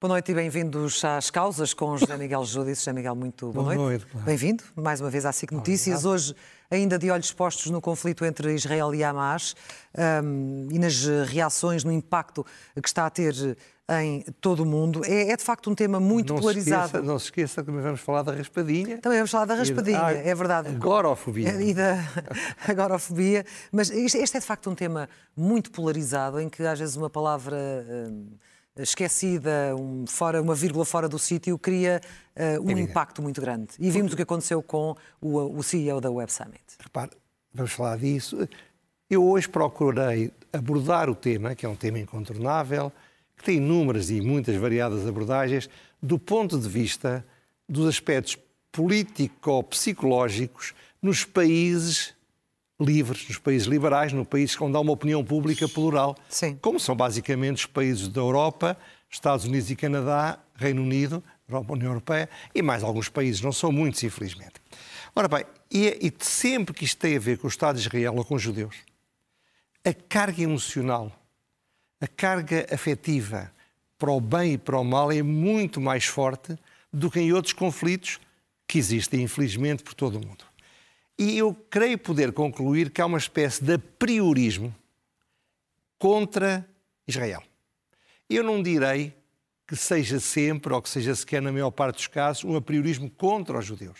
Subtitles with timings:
[0.00, 2.82] Boa noite e bem-vindos às causas com José Miguel Júdice.
[2.82, 3.78] José Miguel, muito boa, Boa noite.
[3.80, 4.26] noite, claro.
[4.26, 6.04] Bem-vindo mais uma vez à SIC Notícias.
[6.04, 6.36] Hoje,
[6.70, 9.56] ainda de olhos postos no conflito entre Israel e Hamas
[10.22, 12.46] hum, e nas reações, no impacto
[12.80, 13.34] que está a ter
[14.00, 15.02] em todo o mundo.
[15.04, 16.82] É, é, de facto um tema muito não polarizado.
[16.82, 18.98] Se esqueça, não se esqueça que também vamos falar da raspadinha.
[18.98, 20.68] Também vamos falar da raspadinha, Ah, é verdade.
[20.68, 21.60] Agorafobia.
[21.60, 21.96] E da
[22.68, 23.44] agorafobia.
[23.72, 27.56] Mas este, é de facto um tema muito polarizado, em que às vezes uma palavra
[28.08, 28.28] hum,
[28.82, 32.00] esquecida, um, fora, uma vírgula fora do sítio, cria
[32.36, 32.90] uh, um Evidente.
[32.90, 33.70] impacto muito grande.
[33.78, 36.62] E vimos o que aconteceu com o, o CEO da Web Summit.
[36.80, 37.10] Repare,
[37.52, 38.48] vamos falar disso.
[39.10, 42.92] Eu hoje procurei abordar o tema, que é um tema incontornável,
[43.36, 45.70] que tem inúmeras e muitas variadas abordagens,
[46.02, 47.24] do ponto de vista
[47.68, 48.36] dos aspectos
[48.72, 52.17] político-psicológicos nos países
[52.80, 56.56] livres, nos países liberais, no país onde há uma opinião pública plural, Sim.
[56.60, 58.76] como são basicamente os países da Europa,
[59.10, 63.72] Estados Unidos e Canadá, Reino Unido, Europa, União Europeia e mais alguns países, não são
[63.72, 64.54] muitos, infelizmente.
[65.14, 68.14] Ora bem, e, e sempre que isto tem a ver com o Estado de Israel
[68.16, 68.76] ou com os judeus,
[69.84, 71.10] a carga emocional,
[72.00, 73.50] a carga afetiva
[73.98, 76.56] para o bem e para o mal é muito mais forte
[76.92, 78.20] do que em outros conflitos
[78.66, 80.44] que existem, infelizmente, por todo o mundo.
[81.18, 84.72] E eu creio poder concluir que há uma espécie de apriorismo
[85.98, 86.64] contra
[87.08, 87.42] Israel.
[88.30, 89.12] Eu não direi
[89.66, 93.58] que seja sempre, ou que seja sequer na maior parte dos casos, um apriorismo contra
[93.58, 93.98] os judeus.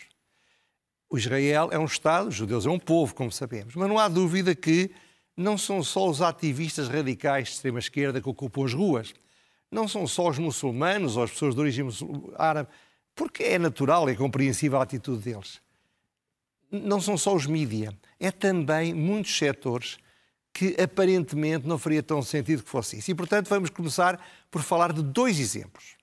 [1.11, 4.07] O Israel é um Estado, os judeus é um povo, como sabemos, mas não há
[4.07, 4.91] dúvida que
[5.37, 9.13] não são só os ativistas radicais de extrema-esquerda que ocupam as ruas,
[9.71, 11.87] não são só os muçulmanos ou as pessoas de origem
[12.37, 12.69] árabe,
[13.15, 15.61] porque é natural, é compreensível a atitude deles
[16.71, 19.99] não são só os mídia, é também muitos setores
[20.53, 23.11] que aparentemente não faria tão sentido que fosse isso.
[23.11, 24.21] E, portanto, vamos começar
[24.51, 25.97] por falar de dois exemplos.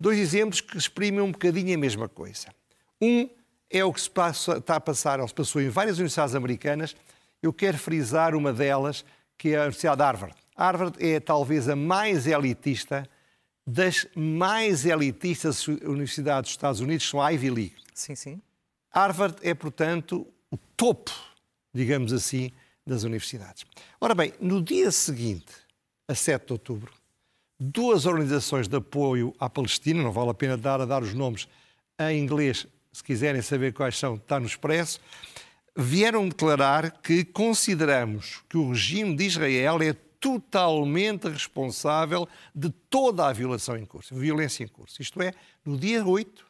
[0.00, 2.48] Dois exemplos que exprimem um bocadinho a mesma coisa.
[3.00, 3.28] Um
[3.70, 6.96] é o que se passa, está a passar, ou se passou em várias universidades americanas.
[7.42, 9.04] Eu quero frisar uma delas,
[9.36, 10.34] que é a Universidade de Harvard.
[10.56, 13.08] Harvard é talvez a mais elitista
[13.64, 17.76] das mais elitistas universidades dos Estados Unidos, são a Ivy League.
[17.92, 18.40] Sim, sim.
[18.90, 21.12] Harvard é, portanto, o topo,
[21.74, 22.50] digamos assim,
[22.86, 23.64] das universidades.
[24.00, 25.52] Ora bem, no dia seguinte,
[26.08, 26.92] a 7 de outubro,
[27.60, 31.46] duas organizações de apoio à Palestina, não vale a pena dar a dar os nomes
[32.00, 35.00] em inglês, se quiserem saber quais são, está no Expresso,
[35.76, 43.32] vieram declarar que consideramos que o regime de Israel é totalmente responsável de toda a
[43.32, 45.00] violação em curso, violência em curso.
[45.00, 45.32] Isto é,
[45.64, 46.44] no dia 8,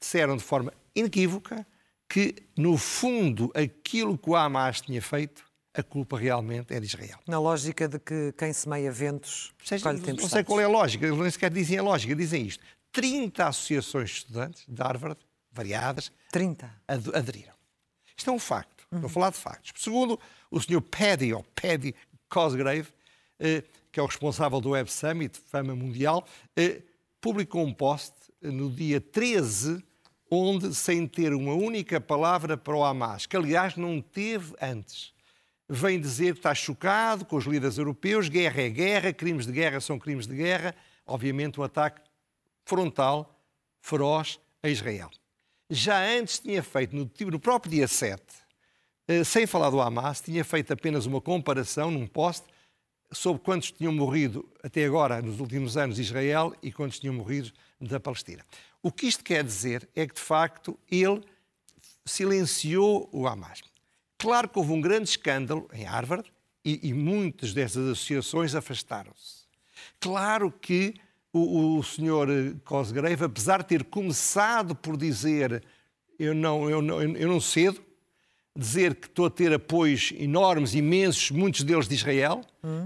[0.00, 1.66] disseram de forma inequívoca
[2.08, 7.18] que, no fundo, aquilo que o Hamas tinha feito, a culpa realmente é de Israel.
[7.28, 10.46] Na lógica de que quem semeia ventos Seja, colhe não sei tempestades.
[10.46, 12.64] qual é a lógica, eles nem sequer dizem a lógica, dizem isto.
[12.90, 15.20] 30 associações de estudantes de Harvard,
[15.52, 16.68] variadas, 30.
[16.88, 17.54] ad- aderiram.
[18.16, 18.84] Isto é um facto.
[18.92, 19.72] Estou a falar de factos.
[19.80, 20.18] Segundo
[20.50, 20.80] o Sr.
[20.80, 21.94] Paddy, ou Paddy
[22.28, 22.88] Cosgrave,
[23.38, 23.62] eh,
[23.92, 26.82] que é o responsável do Web Summit, fama mundial, eh,
[27.20, 28.12] publicou um post
[28.42, 29.80] eh, no dia 13,
[30.30, 35.12] onde, sem ter uma única palavra para o Hamas, que aliás não teve antes,
[35.68, 39.80] vem dizer que está chocado com os líderes europeus, guerra é guerra, crimes de guerra
[39.80, 40.74] são crimes de guerra,
[41.04, 42.00] obviamente um ataque
[42.64, 43.40] frontal,
[43.80, 45.10] feroz a Israel.
[45.68, 48.22] Já antes tinha feito, no, no próprio dia 7,
[49.08, 52.46] eh, sem falar do Hamas, tinha feito apenas uma comparação num post
[53.12, 57.52] sobre quantos tinham morrido até agora, nos últimos anos, de Israel e quantos tinham morrido
[57.80, 58.44] da Palestina.
[58.82, 61.22] O que isto quer dizer é que, de facto, ele
[62.04, 63.62] silenciou o Hamas.
[64.18, 66.30] Claro que houve um grande escândalo em Harvard
[66.64, 69.44] e, e muitas dessas associações afastaram-se.
[69.98, 70.94] Claro que
[71.32, 72.56] o, o Sr.
[72.64, 75.62] Cosgrave, apesar de ter começado por dizer
[76.18, 77.82] eu não, eu não, eu não cedo,
[78.54, 82.42] dizer que estou a ter apoios enormes, imensos, muitos deles de Israel.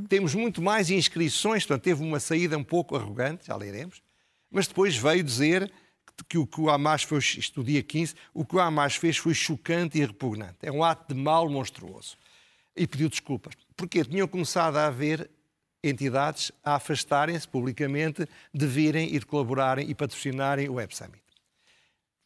[0.08, 4.02] Temos muito mais inscrições, portanto, teve uma saída um pouco arrogante, já leremos.
[4.48, 5.72] Mas depois veio dizer
[6.22, 9.34] que o que o Hamas fez, isto dia 15, o que o Hamas fez foi
[9.34, 10.58] chocante e repugnante.
[10.62, 12.16] É um ato de mal monstruoso.
[12.76, 13.54] E pediu desculpas.
[13.76, 15.30] Porque tinham começado a haver
[15.82, 21.22] entidades a afastarem-se publicamente de virem ir colaborarem e patrocinarem o Web Summit.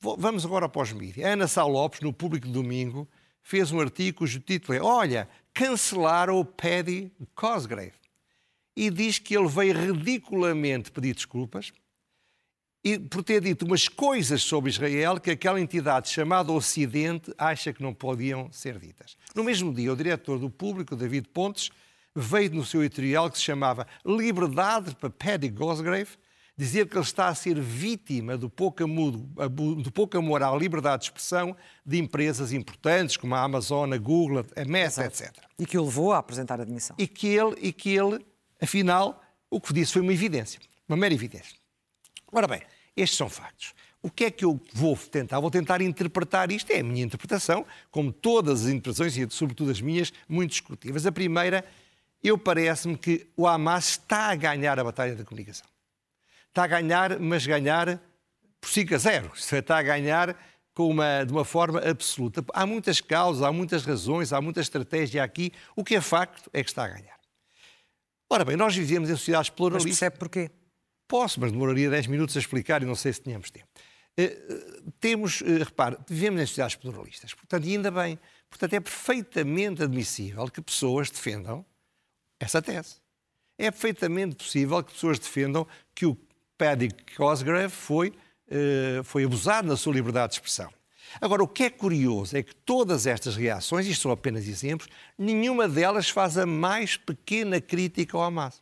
[0.00, 1.26] Vamos agora para os mídias.
[1.26, 3.08] Ana Sá Lopes, no Público de Domingo,
[3.42, 7.94] fez um artigo cujo título é Olha, cancelaram o Paddy Cosgrave.
[8.76, 11.72] E diz que ele veio ridiculamente pedir desculpas
[12.94, 17.82] e por ter dito umas coisas sobre Israel que aquela entidade chamada Ocidente acha que
[17.82, 19.16] não podiam ser ditas.
[19.34, 21.70] No mesmo dia, o diretor do Público, David Pontes,
[22.14, 26.10] veio no seu editorial que se chamava Liberdade para Paddy Cosgrave
[26.56, 31.56] dizer que ele está a ser vítima do pouco, amor, à liberdade de expressão
[31.86, 35.22] de empresas importantes como a Amazon, a Google, a Meta, Exato.
[35.22, 35.44] etc.
[35.56, 36.96] E que o levou a apresentar a admissão.
[36.98, 38.26] E que ele, e que ele,
[38.60, 40.58] afinal, o que disse foi uma evidência,
[40.88, 41.56] uma mera evidência.
[42.32, 42.60] Ora bem,
[43.00, 43.74] estes são factos.
[44.02, 45.40] O que é que eu vou tentar?
[45.40, 49.80] Vou tentar interpretar isto, é a minha interpretação, como todas as interpretações, e sobretudo as
[49.80, 51.04] minhas, muito discutíveis.
[51.04, 51.64] A primeira,
[52.22, 55.66] eu parece-me que o Hamas está a ganhar a batalha da comunicação
[56.58, 58.00] está a ganhar, mas ganhar
[58.60, 59.32] por 5 a 0.
[59.34, 60.36] Está a ganhar
[60.74, 62.44] com uma, de uma forma absoluta.
[62.52, 65.52] Há muitas causas, há muitas razões, há muita estratégia aqui.
[65.76, 67.18] O que é facto é que está a ganhar.
[68.30, 69.90] Ora bem, nós vivemos em sociedades pluralistas.
[69.90, 70.50] Mas percebe porquê?
[71.08, 73.66] Posso, mas demoraria 10 minutos a explicar e não sei se tínhamos tempo.
[74.20, 78.18] Uh, temos, uh, repare, vivemos em sociedades pluralistas, portanto, ainda bem.
[78.50, 81.64] Portanto, é perfeitamente admissível que pessoas defendam
[82.38, 82.96] essa tese.
[83.56, 86.16] É perfeitamente possível que pessoas defendam que o
[86.58, 90.70] Paddy Cosgrave foi, uh, foi abusado na sua liberdade de expressão.
[91.20, 95.66] Agora, o que é curioso é que todas estas reações, isto são apenas exemplos, nenhuma
[95.66, 98.60] delas faz a mais pequena crítica ao Hamas.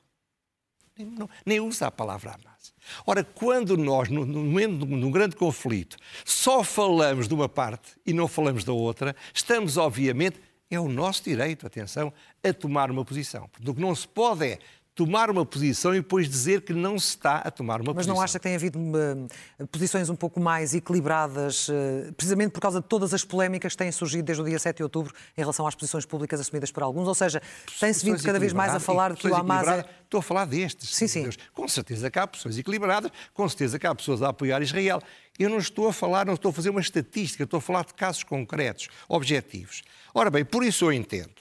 [0.96, 2.74] Nem, não, nem usa a palavra Hamas.
[3.06, 8.12] Ora, quando nós, no, momento de um grande conflito, só falamos de uma parte e
[8.12, 10.40] não falamos da outra, estamos, obviamente,
[10.70, 12.12] é o nosso direito, atenção,
[12.42, 13.48] a tomar uma posição.
[13.48, 14.58] Porque o que não se pode é
[14.96, 18.14] tomar uma posição e depois dizer que não se está a tomar uma Mas posição.
[18.14, 22.60] Mas não acha que tem havido uh, posições um pouco mais equilibradas, uh, precisamente por
[22.60, 25.40] causa de todas as polémicas que têm surgido desde o dia 7 de outubro em
[25.42, 27.06] relação às posições públicas assumidas por alguns?
[27.06, 27.42] Ou seja,
[27.78, 29.84] tem-se vindo cada vez mais a falar de que o Hamas é...
[30.02, 30.94] Estou a falar destes.
[30.94, 31.22] Sim, sim.
[31.24, 31.36] Deus.
[31.52, 35.02] Com certeza que há pessoas equilibradas, com certeza que há pessoas a apoiar Israel.
[35.38, 37.92] Eu não estou a falar, não estou a fazer uma estatística, estou a falar de
[37.92, 39.82] casos concretos, objetivos.
[40.14, 41.34] Ora bem, por isso eu entendo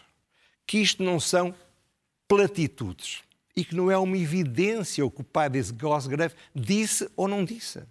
[0.68, 1.56] que isto não são
[2.28, 3.25] platitudes
[3.56, 7.46] e que não é uma evidência o que o pai desse Gosgrave disse ou não
[7.46, 7.84] disse.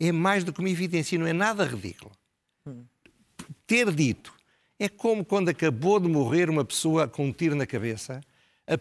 [0.00, 2.10] É mais do que uma evidência e não é nada ridículo.
[2.66, 2.84] Hum.
[3.66, 4.34] Ter dito
[4.78, 8.20] é como quando acabou de morrer uma pessoa com um tiro na cabeça,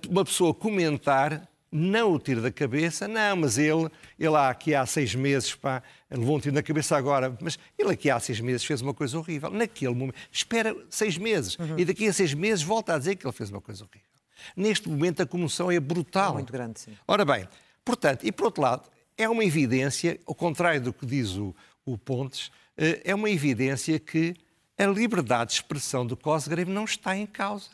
[0.09, 3.87] uma pessoa comentar não o tiro da cabeça, não, mas ele,
[4.19, 8.09] ele aqui há seis meses, pá, levou um tiro na cabeça agora, mas ele aqui
[8.09, 9.49] há seis meses fez uma coisa horrível.
[9.49, 11.79] Naquele momento, espera seis meses uhum.
[11.79, 14.10] e daqui a seis meses volta a dizer que ele fez uma coisa horrível.
[14.55, 16.31] Neste momento a comoção é brutal.
[16.31, 16.97] É muito grande, sim.
[17.07, 17.47] Ora bem,
[17.83, 21.55] portanto, e por outro lado, é uma evidência, ao contrário do que diz o,
[21.85, 24.35] o Pontes, eh, é uma evidência que
[24.77, 27.69] a liberdade de expressão do Cosgrave não está em causa.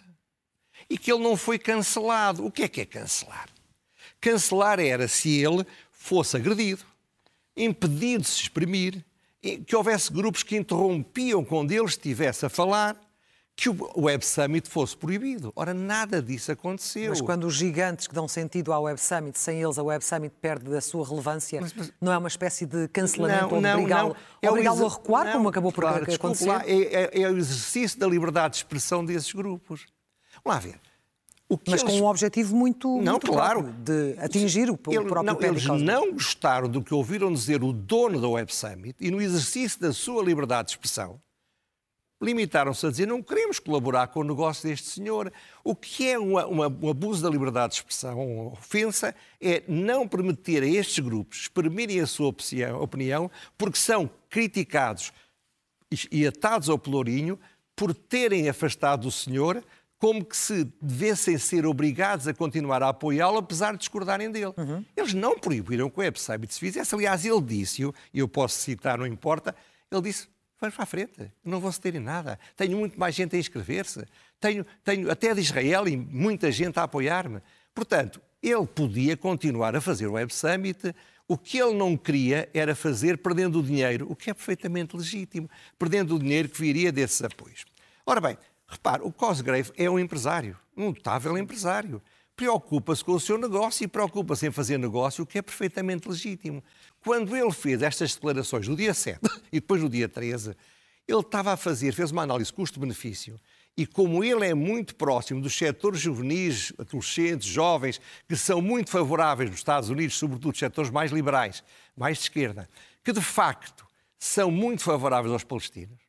[0.89, 2.45] E que ele não foi cancelado.
[2.45, 3.49] O que é que é cancelar?
[4.19, 6.83] Cancelar era se ele fosse agredido,
[7.55, 9.03] impedido de se exprimir,
[9.65, 12.99] que houvesse grupos que interrompiam quando ele estivesse a falar,
[13.57, 15.51] que o Web Summit fosse proibido.
[15.55, 17.09] Ora, nada disso aconteceu.
[17.09, 20.35] Mas quando os gigantes que dão sentido ao Web Summit, sem eles a Web Summit
[20.39, 21.91] perde da sua relevância, mas, mas...
[21.99, 25.71] não é uma espécie de cancelamento ou obrigá-lo é obrigá a recuar, não, como acabou
[25.71, 26.47] por claro, acontecer?
[26.47, 29.87] Lá, é, é, é, o exercício da liberdade de expressão desses grupos.
[30.45, 30.79] Vamos lá ver.
[31.67, 31.83] mas eles...
[31.83, 33.63] com um objetivo muito, não, muito claro.
[33.63, 38.21] de atingir o, o próprio não, Eles não gostaram do que ouviram dizer o dono
[38.21, 41.19] da Web Summit e no exercício da sua liberdade de expressão,
[42.21, 45.31] limitaram-se a dizer não queremos colaborar com o negócio deste senhor.
[45.63, 50.07] O que é uma, uma, um abuso da liberdade de expressão, uma ofensa, é não
[50.07, 52.33] permitir a estes grupos exprimirem a sua
[52.79, 55.11] opinião, porque são criticados
[56.11, 57.39] e atados ao pelourinho
[57.75, 59.63] por terem afastado o senhor,
[59.99, 64.53] como que se devessem ser obrigados a continuar a apoiá-lo, apesar de discordarem dele.
[64.57, 64.85] Uhum.
[64.95, 66.93] Eles não proibiram que o Web Summit se fizesse.
[66.93, 67.83] Aliás, ele disse,
[68.13, 69.55] e eu posso citar, não importa,
[69.91, 70.27] ele disse
[70.59, 72.39] Vamos para a frente, não vão ceder em nada.
[72.55, 74.03] Tenho muito mais gente a inscrever-se.
[74.39, 77.41] Tenho, tenho até de Israel e muita gente a apoiar-me.
[77.75, 80.95] Portanto, ele podia continuar a fazer o Web Summit.
[81.27, 85.49] O que ele não queria era fazer perdendo o dinheiro, o que é perfeitamente legítimo,
[85.77, 87.65] perdendo o dinheiro que viria desses apoios.
[88.05, 88.37] Ora bem,
[88.67, 92.01] repare, o Cosgrave é um empresário, um notável empresário.
[92.37, 96.63] Preocupa-se com o seu negócio e preocupa-se em fazer negócio, o que é perfeitamente legítimo.
[97.03, 99.19] Quando ele fez estas declarações no dia 7
[99.51, 100.55] e depois no dia 13,
[101.07, 103.39] ele estava a fazer, fez uma análise custo-benefício.
[103.75, 109.49] E como ele é muito próximo dos setores juvenis, adolescentes, jovens, que são muito favoráveis
[109.49, 111.63] nos Estados Unidos, sobretudo os setores mais liberais,
[111.95, 112.69] mais de esquerda,
[113.03, 113.83] que de facto
[114.19, 116.06] são muito favoráveis aos palestinos.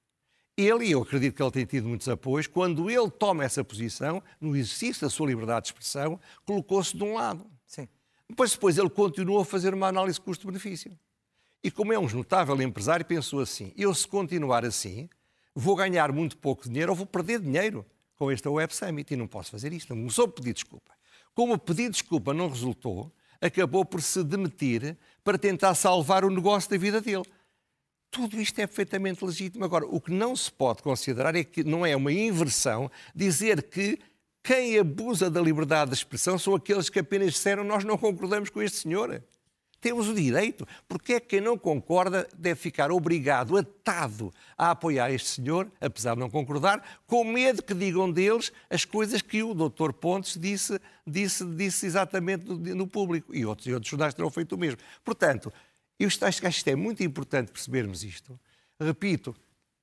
[0.61, 4.21] Ele, e eu acredito que ele tem tido muitos apoios, quando ele toma essa posição,
[4.41, 7.47] no exercício da sua liberdade de expressão, colocou-se de um lado.
[7.65, 7.87] Sim.
[8.29, 10.99] Depois, depois ele continuou a fazer uma análise custo-benefício.
[11.63, 15.09] E como é um notável empresário, pensou assim: eu, se continuar assim,
[15.55, 17.87] vou ganhar muito pouco dinheiro ou vou perder dinheiro
[18.17, 19.91] com este Web Summit e não posso fazer isto.
[19.91, 20.93] Não começou a pedir desculpa.
[21.35, 26.31] Como o pedido de desculpa não resultou, acabou por se demitir para tentar salvar o
[26.31, 27.23] negócio da vida dele.
[28.11, 29.65] Tudo isto é perfeitamente legítimo.
[29.65, 33.99] Agora, o que não se pode considerar é que não é uma inversão dizer que
[34.43, 38.63] quem abusa da liberdade de expressão são aqueles que apenas disseram nós não concordamos com
[38.63, 39.23] este senhor.
[39.81, 40.67] Temos o direito.
[40.89, 46.15] Porque é que quem não concorda deve ficar obrigado, atado a apoiar este senhor, apesar
[46.15, 49.93] de não concordar, com medo que digam deles as coisas que o Dr.
[49.93, 53.35] Pontes disse, disse, disse exatamente no, no público.
[53.35, 54.79] E outros, e outros jornais terão feito o mesmo.
[55.05, 55.53] Portanto,
[55.99, 58.39] eu acho que é muito importante percebermos isto.
[58.81, 59.35] Repito,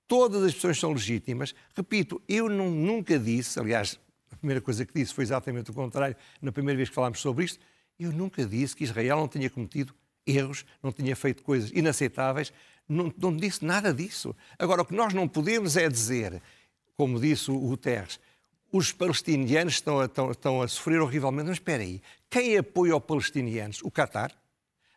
[0.07, 1.53] todas as pessoas são legítimas.
[1.75, 3.99] Repito, eu não, nunca disse, aliás,
[4.31, 7.45] a primeira coisa que disse foi exatamente o contrário, na primeira vez que falámos sobre
[7.45, 7.59] isto,
[7.99, 9.93] eu nunca disse que Israel não tinha cometido
[10.25, 12.51] erros, não tinha feito coisas inaceitáveis,
[12.87, 14.35] não, não disse nada disso.
[14.57, 16.41] Agora, o que nós não podemos é dizer,
[16.95, 18.19] como disse o Guterres,
[18.71, 21.47] os palestinianos estão a, estão, estão a sofrer horrivelmente.
[21.47, 23.81] Mas espera aí, quem apoia os palestinianos?
[23.83, 24.31] O Qatar?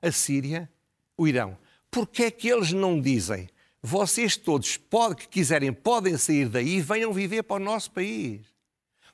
[0.03, 0.69] A Síria?
[1.19, 1.59] O Irão?
[1.91, 3.51] Porquê é que eles não dizem
[3.83, 8.47] vocês todos pode, que quiserem podem sair daí e venham viver para o nosso país?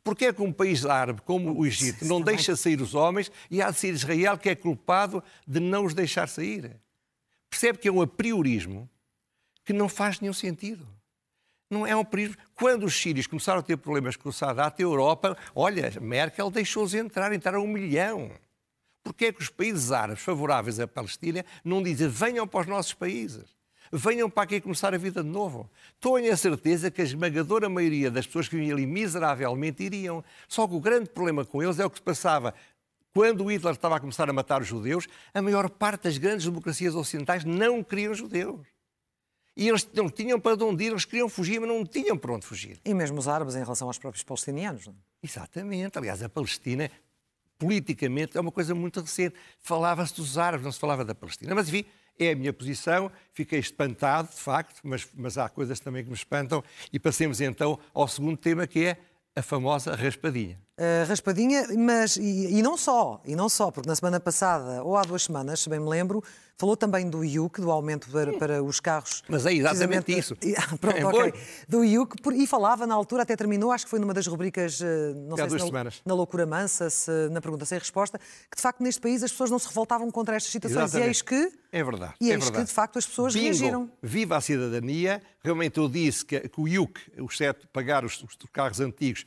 [0.03, 3.63] Porque é que um país árabe como o Egito não deixa sair os homens e
[3.63, 6.77] há de ser Israel que é culpado de não os deixar sair?
[7.49, 8.89] Percebe que é um apriorismo
[9.65, 10.87] que não faz nenhum sentido.
[11.71, 12.41] Não é um apriorismo.
[12.55, 16.93] Quando os sírios começaram a ter problemas com o Sadat, a Europa, olha, Merkel deixou-os
[16.93, 18.31] entrar, entraram um milhão.
[19.05, 22.95] Porquê é que os países árabes favoráveis à Palestina não dizem venham para os nossos
[22.95, 23.55] países?
[23.97, 25.71] venham para aqui começar a vida de novo.
[26.01, 30.25] Tenho a certeza que a esmagadora maioria das pessoas que vinham ali miseravelmente iriam.
[30.49, 32.53] Só que o grande problema com eles é o que se passava
[33.15, 36.97] quando Hitler estava a começar a matar os judeus, a maior parte das grandes democracias
[36.97, 38.67] ocidentais não queriam judeus.
[39.57, 42.45] E eles não tinham para onde ir, eles queriam fugir, mas não tinham para onde
[42.45, 42.81] fugir.
[42.85, 44.89] E mesmo os árabes em relação aos próprios palestinianos.
[44.89, 44.95] Não?
[44.95, 44.97] É?
[45.23, 45.97] Exatamente.
[45.97, 46.91] Aliás, a Palestina,
[47.65, 49.35] politicamente, é uma coisa muito recente.
[49.59, 51.55] Falava-se dos árabes, não se falava da Palestina.
[51.55, 51.87] Mas, enfim,
[52.19, 56.15] é a minha posição, fiquei espantado, de facto, mas, mas há coisas também que me
[56.15, 56.63] espantam.
[56.93, 58.99] E passemos então ao segundo tema, que é
[59.35, 60.64] a famosa raspadinha.
[60.77, 64.97] Uh, raspadinha, mas e, e, não só, e não só, porque na semana passada, ou
[64.97, 66.21] há duas semanas, se bem me lembro,
[66.57, 69.23] falou também do IUC, do aumento para, para os carros.
[69.29, 70.37] Mas é exatamente isso.
[70.81, 71.35] Pronto, é ok.
[71.69, 75.15] Do IUC, e falava na altura, até terminou, acho que foi numa das rubricas, eh,
[75.15, 78.83] não sei se na, na loucura mansa, se, na pergunta sem resposta, que de facto
[78.83, 80.95] neste país as pessoas não se revoltavam contra estas situações.
[80.95, 81.07] Exatamente.
[81.07, 81.53] E eis que.
[81.73, 82.15] É verdade.
[82.21, 82.65] E é eis verdade.
[82.65, 83.91] que, de facto, as pessoas Bingo, reagiram.
[84.03, 85.23] Viva a cidadania.
[85.43, 89.25] Realmente eu disse que, que o IUC, o certo pagar os, os carros antigos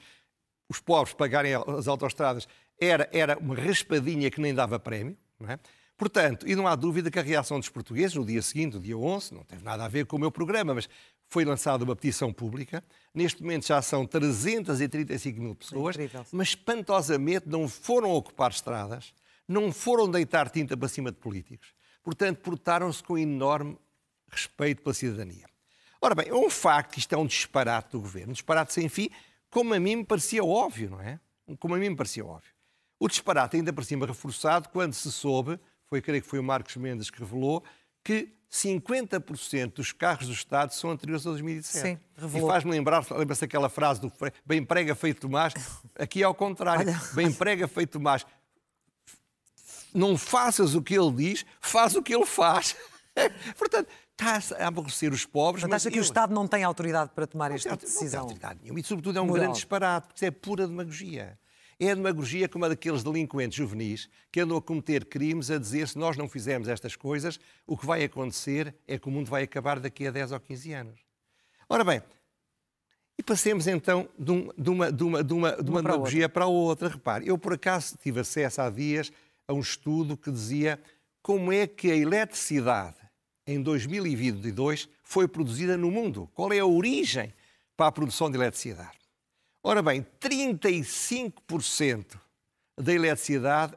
[0.69, 2.47] os pobres pagarem as autoestradas
[2.79, 5.17] era, era uma raspadinha que nem dava prémio.
[5.39, 5.59] Não é?
[5.97, 8.95] Portanto, e não há dúvida que a reação dos portugueses, no dia seguinte, no dia
[8.95, 10.87] 11, não teve nada a ver com o meu programa, mas
[11.27, 12.83] foi lançada uma petição pública.
[13.13, 19.11] Neste momento já são 335 mil pessoas, é mas espantosamente não foram ocupar estradas,
[19.47, 21.73] não foram deitar tinta para cima de políticos.
[22.03, 23.75] Portanto, portaram-se com enorme
[24.29, 25.45] respeito pela cidadania.
[25.99, 28.87] Ora bem, é um facto que isto é um disparate do governo, um disparate sem
[28.87, 29.09] fim,
[29.57, 31.19] como a mim me parecia óbvio, não é?
[31.59, 32.51] Como a mim me parecia óbvio.
[32.99, 36.75] O disparate ainda por cima reforçado quando se soube, foi creio que foi o Marcos
[36.75, 37.63] Mendes que revelou,
[38.03, 41.87] que 50% dos carros do Estado são anteriores a 2017.
[41.87, 42.47] Sim, revelou.
[42.47, 44.13] E faz-me lembrar, lembra-se aquela frase do
[44.45, 45.55] bem prega feito Tomás,
[45.97, 47.01] aqui é ao contrário, Olha.
[47.15, 48.27] bem prega feito Tomás.
[49.91, 52.75] Não faças o que ele diz, faz o que ele faz.
[53.57, 55.63] Portanto, está a aborrecer os pobres.
[55.63, 58.21] Mas acha que o Estado não tem autoridade para tomar esta decisão?
[58.21, 58.79] Não tem autoridade nenhuma.
[58.79, 59.43] E, sobretudo, é um Moral.
[59.43, 61.39] grande disparate, porque isso é pura demagogia.
[61.79, 65.87] É a demagogia como a daqueles delinquentes juvenis que andam a cometer crimes a dizer
[65.87, 69.43] se nós não fizermos estas coisas, o que vai acontecer é que o mundo vai
[69.43, 70.99] acabar daqui a 10 ou 15 anos.
[71.69, 72.01] Ora bem,
[73.15, 76.33] e passemos então de, um, de uma, de uma, de uma, de uma, demagogia para,
[76.33, 76.87] para a outra.
[76.87, 79.11] Repare, eu por acaso tive acesso há dias
[79.47, 80.81] a um estudo que dizia
[81.21, 83.06] como é que a eletricidade
[83.47, 86.29] em 2022 foi produzida no mundo?
[86.35, 87.33] Qual é a origem
[87.75, 88.97] para a produção de eletricidade?
[89.63, 92.19] Ora bem, 35%
[92.77, 93.75] da eletricidade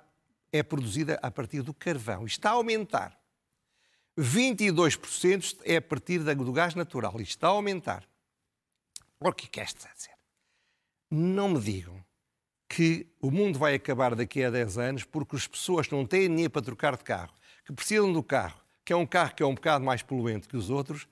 [0.53, 2.27] é produzida a partir do carvão.
[2.27, 3.19] Está a aumentar.
[4.19, 7.21] 22% é a partir do gás natural.
[7.21, 8.05] Isto está a aumentar.
[9.21, 10.15] O que quer dizer?
[11.11, 12.05] Não me digam
[12.69, 16.51] que o mundo vai acabar daqui a 10 anos porque as pessoas não têm dinheiro
[16.51, 17.35] para trocar de carro,
[17.65, 18.60] que precisam do carro,
[18.91, 21.07] que é um carro que é um bocado mais poluente que os outros,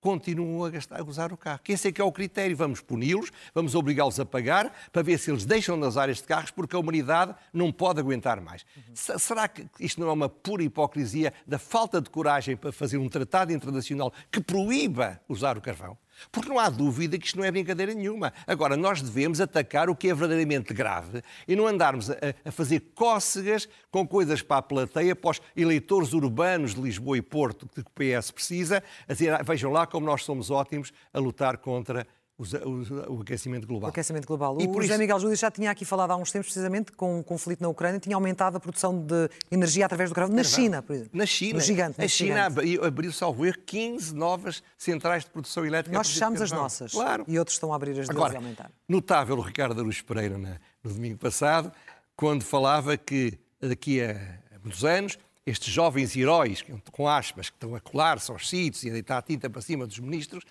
[0.00, 1.60] continuam a, gastar, a usar o carro.
[1.62, 2.56] Que esse é que é o critério.
[2.56, 6.50] Vamos puni-los, vamos obrigá-los a pagar para ver se eles deixam de usar estes carros
[6.50, 8.64] porque a humanidade não pode aguentar mais.
[8.74, 9.18] Uhum.
[9.18, 13.10] Será que isto não é uma pura hipocrisia da falta de coragem para fazer um
[13.10, 15.98] tratado internacional que proíba usar o carvão?
[16.30, 18.32] Porque não há dúvida que isto não é brincadeira nenhuma.
[18.46, 22.80] Agora, nós devemos atacar o que é verdadeiramente grave e não andarmos a, a fazer
[22.94, 27.80] cócegas com coisas para a plateia, para os eleitores urbanos de Lisboa e Porto que
[27.80, 32.06] o PS precisa, a dizer, ah, vejam lá como nós somos ótimos a lutar contra
[32.40, 33.88] o, o, aquecimento global.
[33.88, 34.56] O aquecimento global.
[34.60, 34.98] E o José isso...
[34.98, 38.00] Miguel Júlio já tinha aqui falado há uns tempos, precisamente, com o conflito na Ucrânia,
[38.00, 41.10] tinha aumentado a produção de energia através do carvão na China, por exemplo.
[41.12, 41.54] Na China.
[41.54, 42.02] No gigante.
[42.02, 45.96] A China abriu, abriu salvo erro, 15 novas centrais de produção elétrica.
[45.96, 46.92] Nós fechamos as nossas.
[46.92, 47.24] Claro.
[47.28, 48.70] E outros estão a abrir as deles Agora, e aumentar.
[48.88, 51.70] Notável o Ricardo Aruz Pereira na, no domingo passado,
[52.16, 54.16] quando falava que daqui a,
[54.62, 58.92] muitos anos estes jovens heróis, com aspas, que estão a colar-se aos sítios e a
[58.92, 60.44] deitar a tinta para cima dos ministros,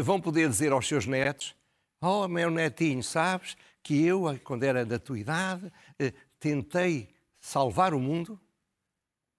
[0.00, 1.54] vão poder dizer aos seus netos
[2.06, 7.08] Oh, meu netinho, sabes que eu, quando era da tua idade, eh, tentei
[7.40, 8.38] salvar o mundo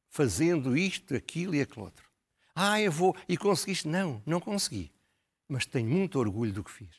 [0.10, 2.10] fazendo isto, aquilo e aquilo outro.
[2.56, 3.16] Ah, eu vou.
[3.30, 3.88] E conseguiste?
[3.88, 4.92] Não, não consegui.
[5.48, 6.90] Mas tenho muito orgulho do que fiz.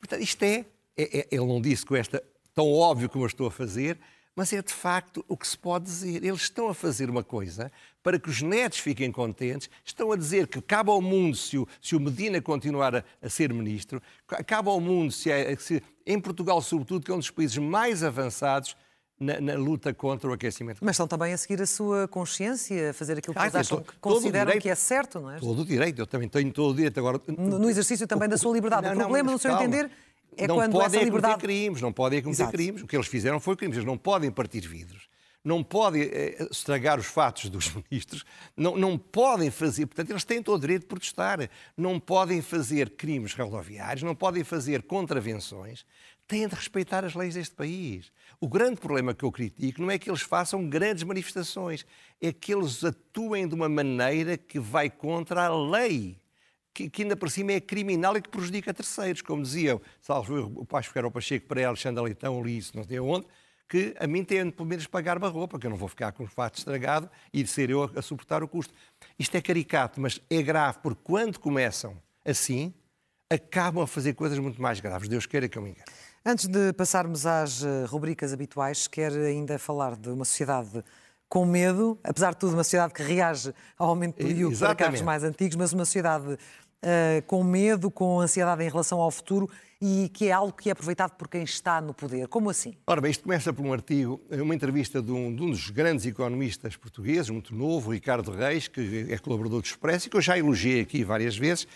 [0.00, 2.20] Portanto, isto é, é, é ele não disse com esta
[2.52, 3.96] tão óbvio como eu estou a fazer,
[4.34, 6.24] mas é de facto o que se pode dizer.
[6.24, 7.70] Eles estão a fazer uma coisa
[8.02, 11.66] para que os netos fiquem contentes, estão a dizer que cabe ao mundo, se o,
[11.80, 14.00] se o Medina continuar a, a, ser ministro,
[14.46, 18.02] cabe ao mundo, se, é, se, em Portugal, sobretudo, que é um dos países mais
[18.02, 18.74] avançados
[19.20, 20.78] na, na, luta contra o aquecimento.
[20.80, 23.92] Mas estão também a seguir a sua consciência, a fazer aquilo que ah, acham, todo,
[23.92, 25.38] que consideram direito, que é certo, não é?
[25.38, 26.98] Todo o direito, eu também tenho todo o direito.
[26.98, 28.86] Agora, no, no exercício também o, da sua liberdade.
[28.86, 29.66] Não, o problema, não, no seu calma.
[29.66, 29.90] entender,
[30.44, 31.34] é não quando podem essa liberdade...
[31.34, 32.56] cometer crimes, não podem cometer Exato.
[32.56, 32.82] crimes.
[32.82, 33.76] O que eles fizeram foi crimes.
[33.76, 35.08] Eles não podem partir vidros
[35.42, 38.24] não podem eh, estragar os fatos dos ministros,
[38.56, 42.90] não, não podem fazer, portanto, eles têm todo o direito de protestar, não podem fazer
[42.90, 45.84] crimes rodoviários, não podem fazer contravenções,
[46.26, 48.12] têm de respeitar as leis deste país.
[48.38, 51.86] O grande problema que eu critico não é que eles façam grandes manifestações,
[52.20, 56.19] é que eles atuem de uma maneira que vai contra a lei.
[56.72, 59.22] Que, que, ainda por cima é criminal e que prejudica terceiros.
[59.22, 63.26] Como dizia salvo o Pacho Ferreira Pacheco para Alexandre Leitão, li isso não sei onde,
[63.68, 66.24] que a mim tem pelo menos pagar uma roupa, que eu não vou ficar com
[66.24, 68.72] o fato estragado e ser eu a, a suportar o custo.
[69.18, 72.74] Isto é caricato, mas é grave, porque quando começam assim,
[73.30, 75.08] acabam a fazer coisas muito mais graves.
[75.08, 75.86] Deus queira que eu me engane.
[76.24, 80.84] Antes de passarmos às eh, rubricas habituais, quero ainda falar de uma sociedade
[81.30, 85.00] com medo, apesar de tudo, uma sociedade que reage ao aumento do IUC para carros
[85.00, 86.36] mais antigos, mas uma sociedade
[86.84, 89.48] uh, com medo, com ansiedade em relação ao futuro
[89.80, 92.28] e que é algo que é aproveitado por quem está no poder.
[92.28, 92.74] Como assim?
[92.86, 96.04] Ora bem, isto começa por um artigo, uma entrevista de um, de um dos grandes
[96.04, 100.38] economistas portugueses, muito novo, Ricardo Reis, que é colaborador do Expresso e que eu já
[100.38, 101.66] elogiei aqui várias vezes,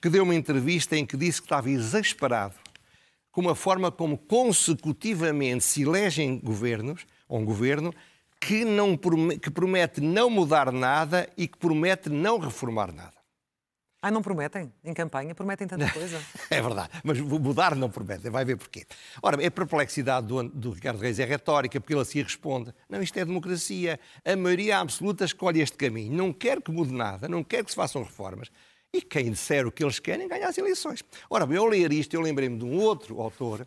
[0.00, 2.56] que deu uma entrevista em que disse que estava exasperado
[3.34, 7.92] com a forma como consecutivamente se elegem governos, ou um governo,
[8.40, 13.13] que, não, que promete não mudar nada e que promete não reformar nada.
[14.06, 14.70] Ah, não prometem?
[14.84, 15.34] Em campanha?
[15.34, 16.20] Prometem tanta coisa?
[16.50, 18.84] é verdade, mas mudar não prometem, vai ver porquê.
[19.22, 22.74] Ora, a perplexidade do, do, Ricardo Reis é retórica, porque ele assim responde.
[22.86, 23.98] Não, isto é democracia.
[24.22, 26.14] A maioria absoluta escolhe este caminho.
[26.14, 28.50] Não quer que mude nada, não quer que se façam reformas.
[28.92, 31.02] E quem disser o que eles querem ganha as eleições.
[31.30, 33.66] Ora, eu ler isto, eu lembrei-me de um outro autor,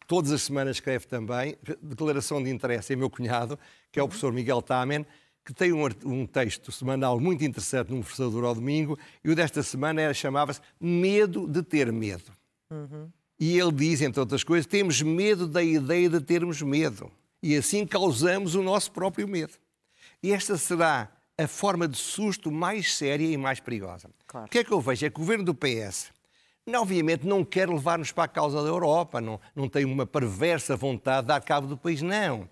[0.00, 3.56] que todas as semanas escreve também, declaração de interesse, é meu cunhado,
[3.92, 5.06] que é o professor Miguel Tamen,
[5.44, 9.62] que tem um, um, texto semanal muito interessante no Professor ao Domingo, e o desta
[9.62, 12.32] semana chamava-se Medo de ter medo.
[12.70, 13.10] Uhum.
[13.40, 17.10] E ele diz, entre outras coisas, temos medo da ideia de termos medo.
[17.42, 19.54] E assim causamos o nosso próprio medo.
[20.22, 24.10] E esta será a forma de susto mais séria e mais perigosa.
[24.26, 24.46] Claro.
[24.46, 25.06] O que é que eu vejo?
[25.06, 26.10] É que o governo do PS,
[26.66, 30.76] não, obviamente, não quer levar-nos para a causa da Europa, não, não tem uma perversa
[30.76, 32.48] vontade de dar cabo do país, não.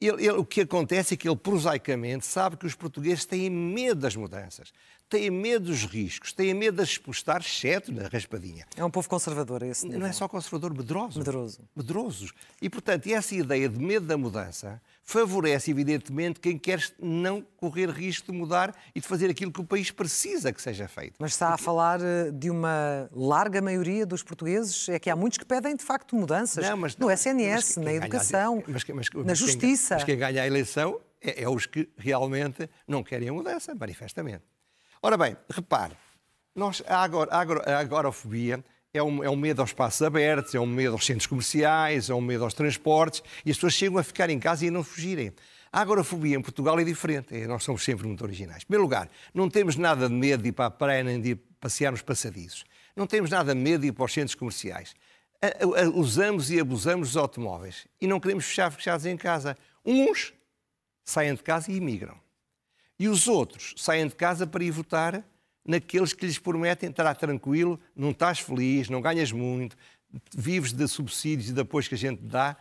[0.00, 4.00] Ele, ele, o que acontece é que ele, prosaicamente, sabe que os portugueses têm medo
[4.00, 4.72] das mudanças,
[5.08, 8.66] têm medo dos riscos, têm medo de expostar, exceto na raspadinha.
[8.76, 10.00] É um povo conservador, esse nível.
[10.00, 11.18] Não é só conservador, medroso.
[11.18, 11.60] Medroso.
[11.74, 12.32] Medrosos.
[12.60, 18.30] E, portanto, essa ideia de medo da mudança favorece, evidentemente, quem quer não correr risco
[18.30, 21.14] de mudar e de fazer aquilo que o país precisa que seja feito.
[21.18, 21.62] Mas está Porque...
[21.62, 24.88] a falar eh, de uma larga maioria dos portugueses?
[24.88, 28.62] É que há muitos que pedem, de facto, mudanças não, mas, no SNS, na educação,
[28.68, 29.94] mas, mas, na justiça.
[29.94, 34.44] Mas quem ganha a eleição é, é os que realmente não querem a mudança, manifestamente.
[35.02, 35.94] Ora bem, repare,
[36.54, 40.66] nós, a, agora, a agorafobia é um, é um medo aos espaços abertos, é um
[40.66, 44.28] medo aos centros comerciais, é um medo aos transportes e as pessoas chegam a ficar
[44.28, 45.32] em casa e a não fugirem.
[45.70, 47.36] A agorafobia em Portugal é diferente.
[47.36, 48.62] É, nós somos sempre muito originais.
[48.62, 51.30] Em primeiro lugar, não temos nada de medo de ir para a praia nem de
[51.30, 51.92] ir passear.
[52.96, 54.94] Não temos nada de medo de ir para os centros comerciais.
[55.94, 57.86] usamos e abusamos dos automóveis.
[58.00, 59.56] E não queremos fechar fechados em casa.
[59.84, 60.32] Uns
[61.04, 62.18] saem de casa e imigram.
[62.98, 65.24] E os outros saem de casa para ir votar
[65.64, 69.76] naqueles que lhes prometem estar tranquilo, não estás feliz, não ganhas muito,
[70.34, 72.56] vives de subsídios e de apoios que a gente dá,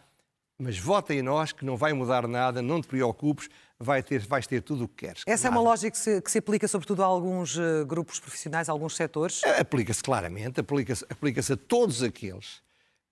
[0.59, 4.45] mas vota em nós que não vai mudar nada, não te preocupes, vai ter, vais
[4.45, 5.23] ter tudo o que queres.
[5.25, 5.55] Essa nada.
[5.55, 8.71] é uma lógica que se, que se, aplica sobretudo a alguns uh, grupos profissionais, a
[8.71, 9.43] alguns setores?
[9.43, 12.61] É, aplica-se claramente, aplica-se aplica a todos aqueles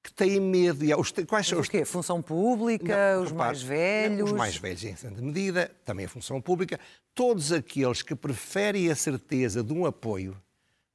[0.06, 0.86] que têm medo.
[0.86, 1.84] E os, quais são os quê?
[1.84, 4.32] Função pública, não, os repare, mais velhos?
[4.32, 6.80] Os mais velhos, em certa medida, também a função pública.
[7.16, 10.40] Todos aqueles que preferem a certeza de um apoio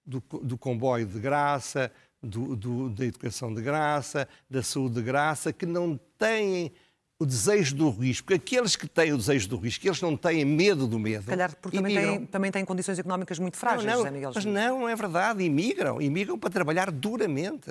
[0.07, 1.91] do, do comboio de graça,
[2.23, 6.73] do, do, da educação de graça, da saúde de graça, que não têm
[7.21, 10.43] o desejo do risco, porque aqueles que têm o desejo do risco, eles não têm
[10.43, 11.27] medo do medo.
[11.27, 14.45] Calhar porque também têm, também têm condições económicas muito frágeis, não, não, José Miguel Mas
[14.47, 15.45] não, não é verdade.
[15.45, 16.01] Imigram.
[16.01, 17.71] Imigram para trabalhar duramente.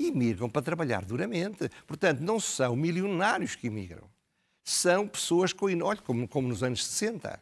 [0.00, 1.70] Imigram para trabalhar duramente.
[1.86, 4.02] Portanto, não são milionários que imigram.
[4.64, 5.66] São pessoas com...
[5.66, 7.38] Olha, como, como nos anos 60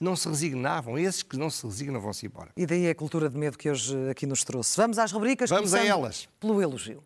[0.00, 0.98] não se resignavam.
[0.98, 2.50] Esses que não se resignam vão-se embora.
[2.56, 4.76] E daí a cultura de medo que hoje aqui nos trouxe.
[4.76, 5.48] Vamos às rubricas.
[5.50, 6.28] Vamos a elas.
[6.40, 7.00] Pelo elogio.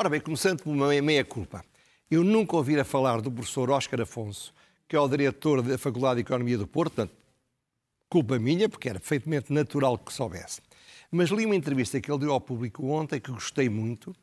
[0.00, 1.64] Ora bem, começando por uma meia-culpa.
[2.08, 4.54] Eu nunca ouvi a falar do professor Óscar Afonso,
[4.86, 7.12] que é o diretor da Faculdade de Economia do Porto, portanto,
[8.08, 10.60] culpa minha, porque era perfeitamente natural que soubesse.
[11.10, 14.14] Mas li uma entrevista que ele deu ao público ontem, que gostei muito,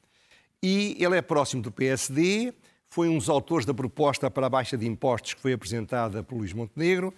[0.63, 2.53] e ele é próximo do PSD,
[2.87, 6.37] foi um dos autores da proposta para a baixa de impostos que foi apresentada por
[6.37, 7.13] Luís Montenegro,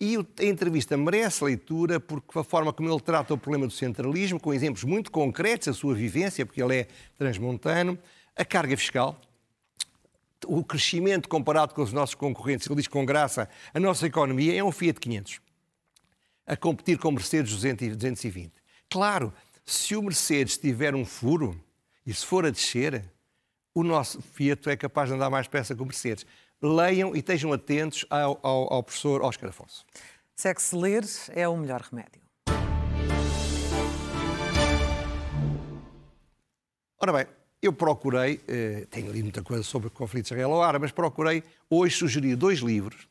[0.00, 4.40] e a entrevista merece leitura porque a forma como ele trata o problema do centralismo,
[4.40, 7.98] com exemplos muito concretos, a sua vivência, porque ele é transmontano,
[8.36, 9.20] a carga fiscal,
[10.46, 14.62] o crescimento comparado com os nossos concorrentes, ele diz com graça, a nossa economia é
[14.62, 15.40] um Fiat 500,
[16.46, 18.52] a competir com o Mercedes 220.
[18.90, 19.32] Claro,
[19.64, 21.58] se o Mercedes tiver um furo,
[22.06, 23.04] e se for a descer,
[23.74, 26.26] o nosso Fiat é capaz de andar mais depressa que o Mercedes.
[26.64, 29.84] Leiam e estejam atentos ao, ao, ao professor Oscar Afonso.
[30.34, 32.22] Se é que se ler é o melhor remédio.
[36.98, 37.26] Ora bem,
[37.60, 42.34] eu procurei, eh, tenho lido muita coisa sobre o conflito israelo-árabe, mas procurei hoje sugerir
[42.34, 43.06] dois livros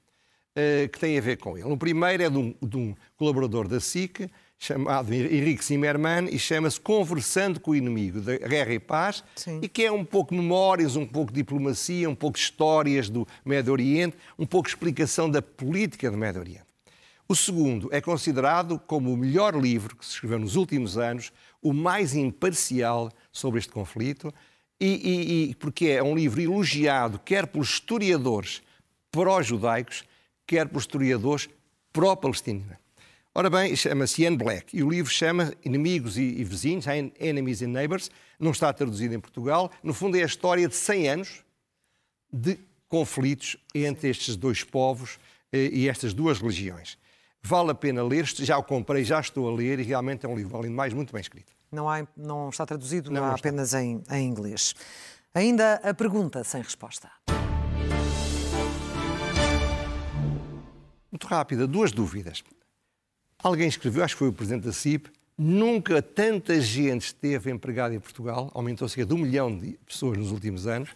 [0.55, 1.71] eh, que têm a ver com ele.
[1.71, 6.79] O primeiro é de um, de um colaborador da SIC, chamado Henrique Zimmermann e chama-se
[6.79, 9.59] Conversando com o Inimigo, da Guerra e Paz, Sim.
[9.61, 14.15] e que é um pouco memórias, um pouco diplomacia, um pouco histórias do Médio Oriente,
[14.39, 16.73] um pouco explicação da política do Médio Oriente.
[17.27, 21.73] O segundo é considerado como o melhor livro que se escreveu nos últimos anos, o
[21.73, 24.33] mais imparcial sobre este conflito,
[24.79, 28.61] e, e, e porque é um livro elogiado quer pelos historiadores
[29.09, 30.03] pró-judaicos,
[30.45, 31.49] quer pelos historiadores
[31.93, 32.82] pró-palestininos.
[33.35, 36.85] Ora bem, chama-se Ian Black e o livro chama Inimigos e, e Vizinhos,
[37.19, 39.71] Enemies and Neighbors, não está traduzido em Portugal.
[39.81, 41.43] No fundo, é a história de 100 anos
[42.31, 45.17] de conflitos entre estes dois povos
[45.51, 46.95] eh, e estas duas religiões.
[47.41, 50.35] Vale a pena ler, já o comprei, já estou a ler e realmente é um
[50.35, 51.51] livro, além de mais, muito bem escrito.
[51.71, 54.75] Não, há, não está traduzido, não, não apenas em, em inglês.
[55.33, 57.09] Ainda a pergunta sem resposta.
[61.11, 62.43] Muito rápida, duas dúvidas.
[63.43, 67.99] Alguém escreveu, acho que foi o presidente da CIP, nunca tanta gente esteve empregada em
[67.99, 70.91] Portugal, aumentou cerca de um milhão de pessoas nos últimos anos,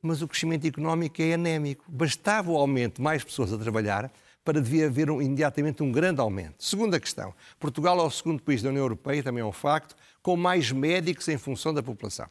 [0.00, 1.84] mas o crescimento económico é anémico.
[1.86, 4.10] Bastava o aumento de mais pessoas a trabalhar
[4.42, 6.64] para devia haver um, imediatamente um grande aumento.
[6.64, 10.34] Segunda questão, Portugal é o segundo país da União Europeia, também é um facto, com
[10.38, 12.30] mais médicos em função da população.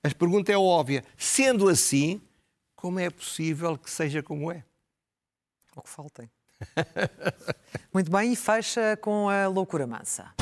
[0.00, 1.04] A pergunta é óbvia.
[1.16, 2.20] Sendo assim,
[2.76, 4.64] como é possível que seja como é?
[5.74, 6.30] O que faltem.
[7.92, 10.32] Muito bem, e fecha com a loucura mansa.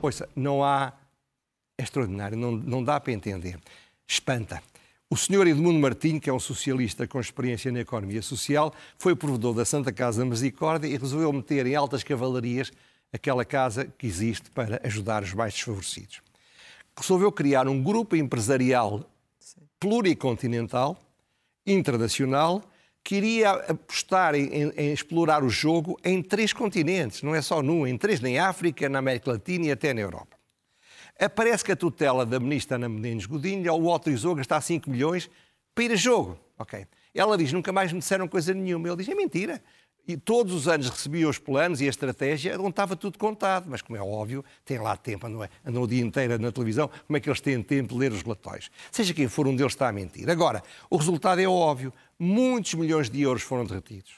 [0.00, 0.92] Ouça, não há.
[1.78, 3.58] É extraordinário, não, não dá para entender.
[4.06, 4.62] Espanta.
[5.08, 9.54] O senhor Edmundo Martinho, que é um socialista com experiência na economia social, foi provedor
[9.54, 12.72] da Santa Casa da Misericórdia e resolveu meter em altas cavalarias
[13.12, 16.20] aquela casa que existe para ajudar os mais desfavorecidos.
[16.98, 19.08] Resolveu criar um grupo empresarial
[19.78, 20.98] pluricontinental,
[21.66, 22.62] internacional,
[23.06, 27.96] queria apostar em, em, explorar o jogo em três continentes, não é só num, em
[27.96, 30.36] três, na África, na América Latina e até na Europa.
[31.16, 35.30] Aparece que a tutela da ministra Ana Mendes Godinho o autorizou a gastar 5 milhões
[35.72, 36.36] para ir a jogo.
[36.58, 36.84] Ok.
[37.14, 38.88] Ela diz, nunca mais me disseram coisa nenhuma.
[38.88, 39.62] Ele diz, é mentira.
[40.06, 43.66] E todos os anos recebia os planos e a estratégia onde estava tudo contado.
[43.68, 45.48] Mas, como é óbvio, tem lá tempo, não é?
[45.64, 48.22] Andam o dia inteiro na televisão, como é que eles têm tempo de ler os
[48.22, 48.70] relatórios?
[48.92, 50.30] Seja quem for, um deles está a mentir.
[50.30, 51.92] Agora, o resultado é óbvio.
[52.18, 54.12] Muitos milhões de euros foram derretidos.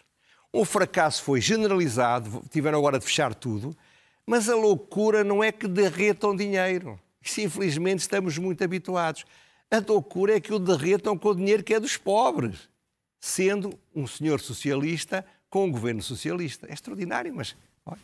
[0.53, 3.77] O fracasso foi generalizado, tiveram agora de fechar tudo,
[4.27, 6.98] mas a loucura não é que derretam dinheiro.
[7.22, 9.24] Isso, infelizmente, estamos muito habituados.
[9.70, 12.68] A loucura é que o derretam com o dinheiro que é dos pobres,
[13.20, 16.67] sendo um senhor socialista com um governo socialista.
[16.69, 17.57] É extraordinário, mas
[17.87, 17.99] olha,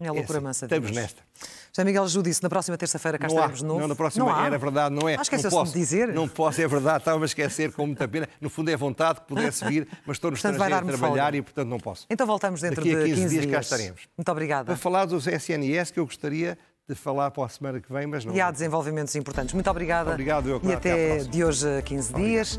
[0.00, 0.66] é a loucura é assim, mansa.
[0.66, 1.22] Estamos nesta.
[1.72, 3.80] José Miguel Ju disse, na próxima terça-feira cá não estaremos de novo.
[3.80, 5.14] Não, na próxima não era verdade, não é?
[5.16, 6.08] Acho que não posso de dizer.
[6.08, 8.28] Não posso, é verdade, estava a esquecer com muita pena.
[8.40, 11.36] No fundo é vontade que pudesse vir, mas estou no portanto, estrangeiro a trabalhar folga.
[11.36, 12.06] e, portanto, não posso.
[12.10, 13.42] Então voltamos dentro Daqui a 15 de 15 dias.
[13.42, 13.54] dias.
[13.54, 14.00] cá estaremos.
[14.16, 14.64] Muito obrigada.
[14.66, 16.58] Para falar dos SNS, que eu gostaria
[16.88, 18.34] de falar para a semana que vem, mas não.
[18.34, 19.52] E há desenvolvimentos importantes.
[19.52, 20.10] Muito obrigada.
[20.10, 22.28] Obrigado, eu, E até de hoje a 15 Obrigado.
[22.30, 22.58] dias.